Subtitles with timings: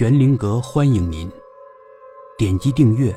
[0.00, 1.30] 玄灵阁欢迎您，
[2.38, 3.14] 点击订阅，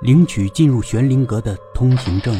[0.00, 2.34] 领取进入玄灵阁的通行证。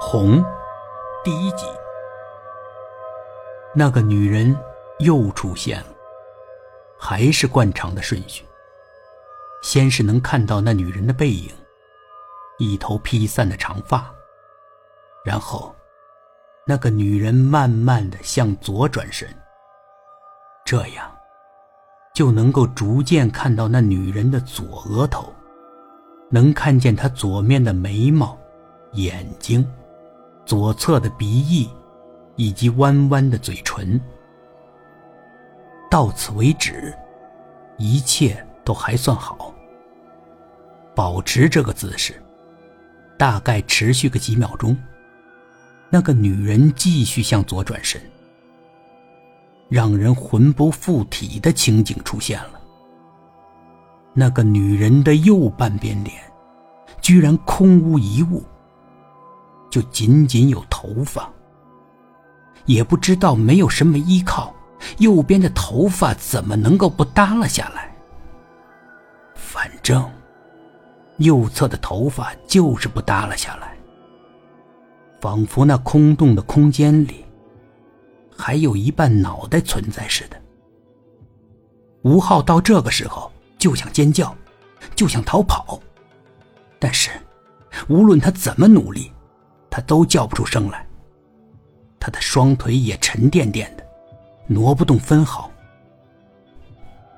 [0.00, 0.42] 红，
[1.22, 1.66] 第一集。
[3.74, 4.58] 那个女人
[5.00, 5.88] 又出现了，
[6.96, 8.46] 还是惯常的顺序。
[9.60, 11.50] 先是能看到那女人的背影，
[12.56, 14.10] 一头披散的长发，
[15.22, 15.76] 然后，
[16.68, 19.28] 那个女人慢慢的向左转身，
[20.64, 21.08] 这样，
[22.12, 25.32] 就能够逐渐看到那女人的左额头，
[26.28, 28.36] 能看见她左面的眉毛、
[28.94, 29.64] 眼睛。
[30.44, 31.68] 左侧的鼻翼，
[32.36, 34.00] 以及弯弯的嘴唇。
[35.90, 36.92] 到此为止，
[37.78, 39.52] 一切都还算好。
[40.94, 42.14] 保持这个姿势，
[43.18, 44.76] 大概持续个几秒钟，
[45.90, 48.00] 那个女人继续向左转身。
[49.68, 52.60] 让人魂不附体的情景出现了。
[54.14, 56.14] 那个女人的右半边脸，
[57.00, 58.44] 居然空无一物。
[59.68, 61.28] 就仅仅有头发，
[62.64, 64.54] 也不知道没有什么依靠，
[64.98, 67.92] 右边的头发怎么能够不耷拉下来？
[69.34, 70.08] 反正，
[71.18, 73.75] 右侧的头发就是不耷拉下来，
[75.26, 77.24] 仿佛那空洞的空间里，
[78.36, 80.40] 还有一半脑袋存在似的。
[82.02, 84.32] 吴昊到这个时候就想尖叫，
[84.94, 85.80] 就想逃跑，
[86.78, 87.10] 但是，
[87.88, 89.10] 无论他怎么努力。
[89.68, 90.86] 他都叫不出声来，
[91.98, 93.84] 他的双腿也沉甸甸的，
[94.46, 95.50] 挪不动分毫。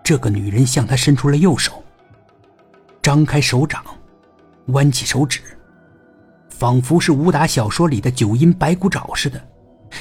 [0.02, 1.84] 这个女人向他伸出了右手，
[3.02, 3.84] 张开手掌，
[4.68, 5.42] 弯起手指，
[6.58, 9.40] 仿佛是武打小说里的九阴白骨爪似的，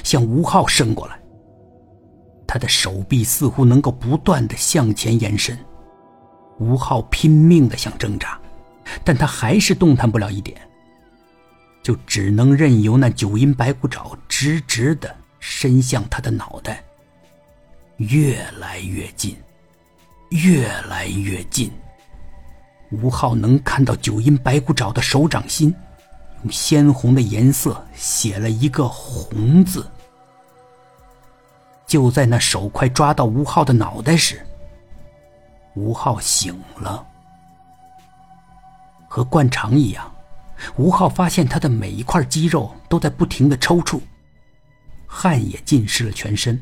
[0.04, 1.20] 向吴昊伸过来。
[2.48, 5.56] 他的手臂似乎能够不断的向前延伸，
[6.58, 8.40] 吴昊拼命的想挣扎，
[9.04, 10.60] 但他还是动弹不了一点。
[11.84, 16.84] 就只能任由那九阴白骨爪直直的伸向他的脑袋，
[17.98, 19.38] 越来越近，
[20.30, 21.72] 越来越近。
[22.92, 25.72] 吴昊能看到九阴白骨爪的手掌心，
[26.44, 29.90] 用鲜红的颜色写了一个“红”字。
[31.86, 34.46] 就在那手快抓到吴昊的脑袋时，
[35.76, 37.06] 吴昊醒了，
[39.08, 40.14] 和惯常一样。
[40.76, 44.02] 吴昊发现他的每一块肌肉都在不停的抽搐，
[45.06, 46.62] 汗也浸湿了全身。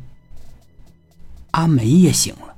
[1.51, 2.55] 阿梅也醒了。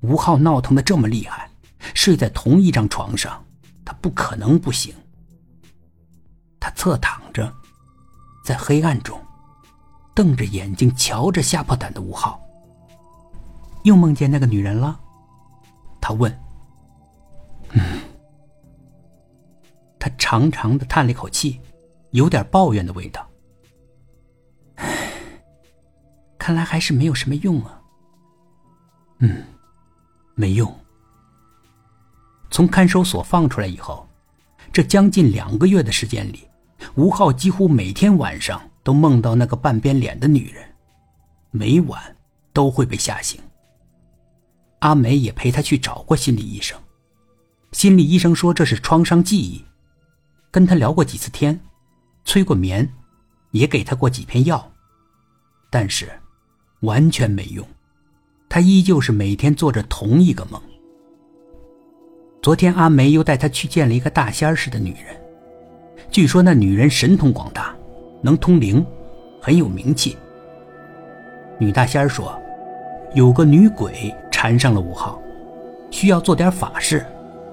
[0.00, 1.50] 吴昊闹腾的这么厉害，
[1.92, 3.44] 睡在同一张床上，
[3.84, 4.94] 他不可能不醒。
[6.82, 7.54] 侧躺着，
[8.42, 9.16] 在黑暗中，
[10.16, 12.40] 瞪着眼睛瞧着吓破胆的吴昊。
[13.84, 14.98] 又梦见那个女人了？
[16.00, 16.36] 他问。
[17.70, 18.00] 嗯。
[19.96, 21.60] 他长长的叹了一口气，
[22.10, 23.30] 有点抱怨的味道。
[24.74, 25.08] 唉，
[26.36, 27.80] 看来还是没有什么用啊。
[29.20, 29.44] 嗯，
[30.34, 30.76] 没用。
[32.50, 34.04] 从看守所放出来以后，
[34.72, 36.48] 这将近两个月的时间里，
[36.94, 40.62] 吴昊几乎每天晚上都梦到那个半边脸的女人，
[41.50, 42.16] 每晚
[42.52, 43.40] 都会被吓醒。
[44.80, 46.78] 阿梅也陪他去找过心理医生，
[47.72, 49.64] 心理医生说这是创伤记忆。
[50.50, 51.58] 跟他聊过几次天，
[52.26, 52.86] 催过眠，
[53.52, 54.70] 也给他过几片药，
[55.70, 56.10] 但是
[56.80, 57.66] 完全没用，
[58.50, 60.60] 他依旧是每天做着同一个梦。
[62.42, 65.21] 昨天阿梅又带他去见了一个大仙似的女人，
[66.12, 67.74] 据说那女人神通广大，
[68.20, 68.84] 能通灵，
[69.40, 70.18] 很有名气。
[71.56, 72.38] 女大仙说，
[73.14, 75.18] 有个女鬼缠上了吴昊，
[75.90, 77.02] 需要做点法事，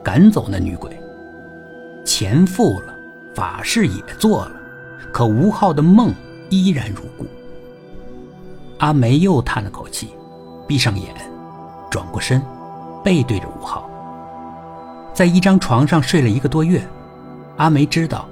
[0.04, 0.92] 赶走那女鬼。
[2.04, 2.94] 钱付了，
[3.34, 4.52] 法事也做了，
[5.14, 6.14] 可吴昊的梦
[6.50, 7.26] 依然如故。
[8.80, 10.10] 阿梅又叹了口气，
[10.68, 11.08] 闭上眼，
[11.90, 12.42] 转过身，
[13.06, 13.90] 背对着吴昊，
[15.14, 16.86] 在一张床上睡了一个多月。
[17.56, 18.28] 阿梅知道，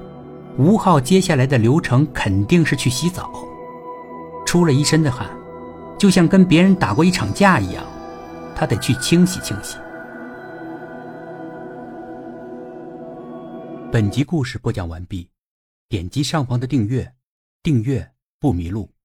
[0.58, 3.32] 吴昊接下来的流程肯定是去洗澡，
[4.44, 5.30] 出了一身的汗，
[6.00, 7.86] 就像跟别人打过一场架一样，
[8.56, 9.78] 他得去清洗清洗。
[13.92, 15.30] 本集故事播讲完毕，
[15.90, 17.14] 点击上方的订阅，
[17.62, 18.10] 订阅
[18.40, 18.97] 不迷路。